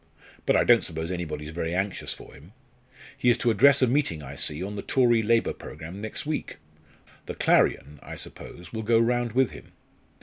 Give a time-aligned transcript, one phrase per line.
[0.47, 2.53] But I don't suppose anybody's very anxious for him.
[3.15, 6.57] He is to address a meeting, I see, on the Tory Labour Programme next week.
[7.27, 9.73] The Clarion, I suppose, will go round with him."